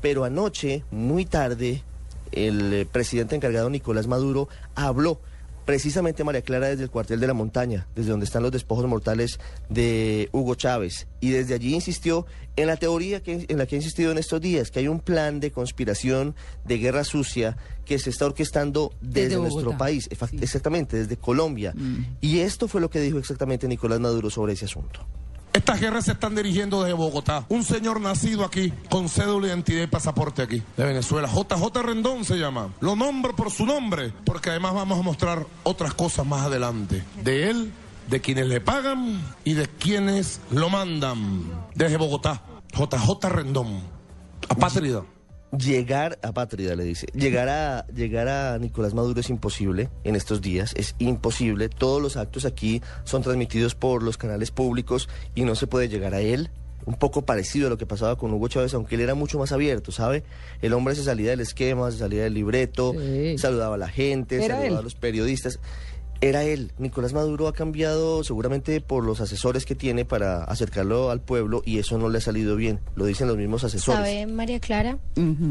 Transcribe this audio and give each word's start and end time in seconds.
Pero 0.00 0.24
anoche, 0.24 0.84
muy 0.90 1.24
tarde, 1.24 1.82
el 2.32 2.72
eh, 2.72 2.86
presidente 2.86 3.34
encargado 3.36 3.70
Nicolás 3.70 4.06
Maduro 4.06 4.48
habló 4.74 5.20
precisamente 5.68 6.24
María 6.24 6.40
Clara 6.40 6.68
desde 6.68 6.84
el 6.84 6.90
cuartel 6.90 7.20
de 7.20 7.26
la 7.26 7.34
montaña, 7.34 7.86
desde 7.94 8.08
donde 8.08 8.24
están 8.24 8.42
los 8.42 8.50
despojos 8.50 8.86
mortales 8.86 9.38
de 9.68 10.30
Hugo 10.32 10.54
Chávez. 10.54 11.08
Y 11.20 11.28
desde 11.28 11.52
allí 11.52 11.74
insistió 11.74 12.24
en 12.56 12.68
la 12.68 12.76
teoría 12.76 13.22
que, 13.22 13.44
en 13.46 13.58
la 13.58 13.66
que 13.66 13.74
ha 13.74 13.78
insistido 13.78 14.10
en 14.10 14.16
estos 14.16 14.40
días, 14.40 14.70
que 14.70 14.78
hay 14.78 14.88
un 14.88 14.98
plan 14.98 15.40
de 15.40 15.50
conspiración, 15.50 16.34
de 16.64 16.78
guerra 16.78 17.04
sucia, 17.04 17.58
que 17.84 17.98
se 17.98 18.08
está 18.08 18.24
orquestando 18.24 18.94
desde, 19.02 19.28
Desde 19.28 19.42
nuestro 19.42 19.76
país, 19.76 20.08
exactamente, 20.10 20.96
desde 20.96 21.18
Colombia. 21.18 21.74
Mm. 21.76 22.16
Y 22.22 22.38
esto 22.38 22.66
fue 22.66 22.80
lo 22.80 22.88
que 22.88 23.00
dijo 23.00 23.18
exactamente 23.18 23.68
Nicolás 23.68 24.00
Maduro 24.00 24.30
sobre 24.30 24.54
ese 24.54 24.64
asunto. 24.64 25.06
Estas 25.58 25.80
guerras 25.80 26.04
se 26.04 26.12
están 26.12 26.36
dirigiendo 26.36 26.84
desde 26.84 26.94
Bogotá. 26.94 27.44
Un 27.48 27.64
señor 27.64 28.00
nacido 28.00 28.44
aquí, 28.44 28.72
con 28.88 29.08
cédula, 29.08 29.48
identidad 29.48 29.82
y 29.82 29.86
pasaporte 29.88 30.40
aquí, 30.40 30.62
de 30.76 30.84
Venezuela. 30.84 31.28
JJ 31.28 31.82
Rendón 31.82 32.24
se 32.24 32.36
llama. 32.36 32.72
Lo 32.78 32.94
nombro 32.94 33.34
por 33.34 33.50
su 33.50 33.66
nombre, 33.66 34.12
porque 34.24 34.50
además 34.50 34.74
vamos 34.74 35.00
a 35.00 35.02
mostrar 35.02 35.46
otras 35.64 35.94
cosas 35.94 36.24
más 36.24 36.46
adelante. 36.46 37.02
De 37.24 37.50
él, 37.50 37.72
de 38.08 38.20
quienes 38.20 38.46
le 38.46 38.60
pagan 38.60 39.20
y 39.42 39.54
de 39.54 39.66
quienes 39.66 40.40
lo 40.52 40.70
mandan. 40.70 41.42
Desde 41.74 41.96
Bogotá. 41.96 42.40
JJ 42.72 43.28
Rendón. 43.28 43.82
Apátrida. 44.48 45.02
Llegar 45.56 46.18
a 46.22 46.32
Patria, 46.32 46.76
le 46.76 46.84
dice. 46.84 47.06
Llegar 47.14 47.48
a, 47.48 47.86
llegar 47.88 48.28
a 48.28 48.58
Nicolás 48.58 48.92
Maduro 48.92 49.18
es 49.20 49.30
imposible 49.30 49.88
en 50.04 50.14
estos 50.14 50.42
días, 50.42 50.74
es 50.76 50.94
imposible. 50.98 51.70
Todos 51.70 52.02
los 52.02 52.18
actos 52.18 52.44
aquí 52.44 52.82
son 53.04 53.22
transmitidos 53.22 53.74
por 53.74 54.02
los 54.02 54.18
canales 54.18 54.50
públicos 54.50 55.08
y 55.34 55.44
no 55.44 55.54
se 55.54 55.66
puede 55.66 55.88
llegar 55.88 56.12
a 56.14 56.20
él. 56.20 56.50
Un 56.84 56.94
poco 56.94 57.22
parecido 57.22 57.66
a 57.66 57.70
lo 57.70 57.78
que 57.78 57.86
pasaba 57.86 58.16
con 58.16 58.32
Hugo 58.32 58.48
Chávez, 58.48 58.72
aunque 58.74 58.94
él 58.94 59.02
era 59.02 59.14
mucho 59.14 59.38
más 59.38 59.52
abierto, 59.52 59.90
¿sabe? 59.92 60.22
El 60.62 60.72
hombre 60.74 60.94
se 60.94 61.04
salía 61.04 61.30
del 61.30 61.40
esquema, 61.40 61.90
se 61.90 61.98
salía 61.98 62.22
del 62.24 62.34
libreto, 62.34 62.94
Sí. 62.98 63.36
saludaba 63.38 63.74
a 63.74 63.78
la 63.78 63.88
gente, 63.88 64.36
Era 64.36 64.46
saludaba 64.56 64.66
él. 64.66 64.76
a 64.76 64.82
los 64.82 64.94
periodistas. 64.94 65.60
Era 66.20 66.42
él. 66.42 66.72
Nicolás 66.78 67.12
Maduro 67.12 67.46
ha 67.46 67.52
cambiado 67.52 68.24
seguramente 68.24 68.80
por 68.80 69.04
los 69.04 69.20
asesores 69.20 69.64
que 69.64 69.74
tiene 69.74 70.04
para 70.04 70.42
acercarlo 70.44 71.10
al 71.10 71.20
pueblo 71.20 71.62
y 71.64 71.78
eso 71.78 71.96
no 71.98 72.08
le 72.08 72.18
ha 72.18 72.20
salido 72.20 72.56
bien. 72.56 72.80
Lo 72.96 73.04
dicen 73.04 73.28
los 73.28 73.36
mismos 73.36 73.62
asesores. 73.62 74.00
¿Sabe, 74.00 74.26
María 74.26 74.58
Clara? 74.58 74.98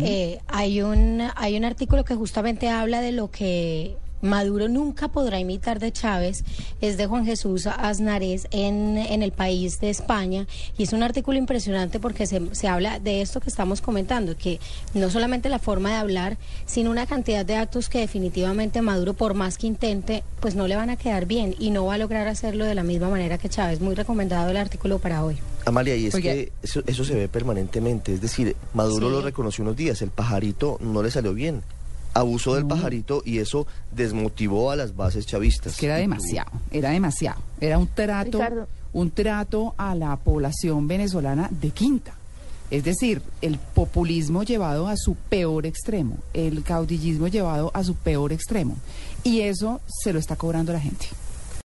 Eh, 0.00 0.40
hay, 0.48 0.82
un, 0.82 1.22
hay 1.36 1.56
un 1.56 1.64
artículo 1.64 2.04
que 2.04 2.16
justamente 2.16 2.68
habla 2.68 3.00
de 3.00 3.12
lo 3.12 3.30
que 3.30 3.96
Maduro 4.22 4.68
nunca 4.68 5.08
podrá 5.08 5.38
imitar 5.38 5.78
de 5.78 5.92
Chávez, 5.92 6.44
es 6.80 6.96
de 6.96 7.06
Juan 7.06 7.24
Jesús 7.26 7.66
Aznarés 7.66 8.48
en, 8.50 8.96
en 8.96 9.22
el 9.22 9.32
país 9.32 9.80
de 9.80 9.90
España, 9.90 10.46
y 10.76 10.82
es 10.84 10.92
un 10.92 11.02
artículo 11.02 11.38
impresionante 11.38 12.00
porque 12.00 12.26
se, 12.26 12.42
se 12.54 12.68
habla 12.68 12.98
de 12.98 13.20
esto 13.22 13.40
que 13.40 13.50
estamos 13.50 13.80
comentando, 13.80 14.36
que 14.36 14.58
no 14.94 15.10
solamente 15.10 15.48
la 15.48 15.58
forma 15.58 15.90
de 15.90 15.96
hablar, 15.96 16.36
sino 16.66 16.90
una 16.90 17.06
cantidad 17.06 17.44
de 17.44 17.56
actos 17.56 17.88
que 17.88 18.00
definitivamente 18.00 18.82
Maduro, 18.82 19.14
por 19.14 19.34
más 19.34 19.58
que 19.58 19.66
intente, 19.66 20.22
pues 20.40 20.54
no 20.54 20.66
le 20.66 20.76
van 20.76 20.90
a 20.90 20.96
quedar 20.96 21.26
bien 21.26 21.54
y 21.58 21.70
no 21.70 21.86
va 21.86 21.94
a 21.94 21.98
lograr 21.98 22.28
hacerlo 22.28 22.64
de 22.64 22.74
la 22.74 22.82
misma 22.82 23.08
manera 23.08 23.38
que 23.38 23.48
Chávez. 23.48 23.80
Muy 23.80 23.94
recomendado 23.94 24.50
el 24.50 24.56
artículo 24.56 24.98
para 24.98 25.24
hoy. 25.24 25.36
Amalia, 25.64 25.96
y 25.96 26.06
es 26.06 26.14
que 26.14 26.52
eso, 26.62 26.82
eso 26.86 27.04
se 27.04 27.14
ve 27.14 27.28
permanentemente. 27.28 28.14
Es 28.14 28.20
decir, 28.20 28.54
Maduro 28.72 29.08
Sí. 29.08 29.12
lo 29.12 29.20
reconoció 29.22 29.62
unos 29.62 29.76
días, 29.76 30.00
el 30.02 30.10
pajarito 30.10 30.78
no 30.80 31.02
le 31.02 31.10
salió 31.10 31.34
bien. 31.34 31.62
Abusó 32.16 32.54
del 32.54 32.66
pajarito 32.66 33.22
y 33.24 33.38
eso 33.38 33.66
desmotivó 33.92 34.70
a 34.70 34.76
las 34.76 34.96
bases 34.96 35.26
chavistas. 35.26 35.74
Es 35.74 35.78
que 35.78 35.86
era 35.86 35.96
demasiado, 35.96 36.50
era 36.70 36.90
demasiado. 36.90 37.40
Era 37.60 37.76
un 37.76 37.88
trato, 37.88 38.38
Ricardo. 38.38 38.68
un 38.94 39.10
trato 39.10 39.74
a 39.76 39.94
la 39.94 40.16
población 40.16 40.88
venezolana 40.88 41.48
de 41.50 41.70
quinta. 41.70 42.14
Es 42.70 42.84
decir, 42.84 43.22
el 43.42 43.58
populismo 43.58 44.42
llevado 44.42 44.88
a 44.88 44.96
su 44.96 45.14
peor 45.14 45.66
extremo, 45.66 46.16
el 46.32 46.62
caudillismo 46.62 47.28
llevado 47.28 47.70
a 47.74 47.84
su 47.84 47.94
peor 47.94 48.32
extremo. 48.32 48.76
Y 49.22 49.42
eso 49.42 49.80
se 49.86 50.12
lo 50.12 50.18
está 50.18 50.36
cobrando 50.36 50.72
la 50.72 50.80
gente. 50.80 51.06